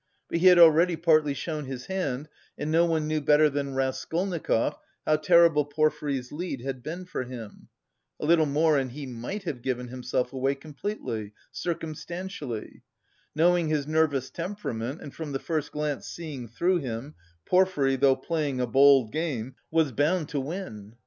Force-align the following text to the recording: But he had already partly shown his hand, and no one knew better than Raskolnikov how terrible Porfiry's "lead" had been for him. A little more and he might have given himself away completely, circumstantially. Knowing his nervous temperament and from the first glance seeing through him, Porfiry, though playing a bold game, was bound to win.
But 0.29 0.39
he 0.39 0.47
had 0.47 0.57
already 0.57 0.95
partly 0.95 1.35
shown 1.35 1.65
his 1.65 1.85
hand, 1.85 2.27
and 2.57 2.71
no 2.71 2.87
one 2.87 3.05
knew 3.05 3.21
better 3.21 3.51
than 3.51 3.75
Raskolnikov 3.75 4.75
how 5.05 5.15
terrible 5.17 5.63
Porfiry's 5.63 6.31
"lead" 6.31 6.61
had 6.61 6.81
been 6.81 7.05
for 7.05 7.21
him. 7.21 7.67
A 8.19 8.25
little 8.25 8.47
more 8.47 8.79
and 8.79 8.93
he 8.93 9.05
might 9.05 9.43
have 9.43 9.61
given 9.61 9.89
himself 9.89 10.33
away 10.33 10.55
completely, 10.55 11.33
circumstantially. 11.51 12.81
Knowing 13.35 13.67
his 13.67 13.85
nervous 13.85 14.31
temperament 14.31 15.01
and 15.03 15.13
from 15.13 15.33
the 15.33 15.39
first 15.39 15.71
glance 15.71 16.07
seeing 16.07 16.47
through 16.47 16.79
him, 16.79 17.13
Porfiry, 17.45 17.95
though 17.95 18.15
playing 18.15 18.59
a 18.59 18.65
bold 18.65 19.11
game, 19.11 19.53
was 19.69 19.91
bound 19.91 20.29
to 20.29 20.39
win. 20.39 20.95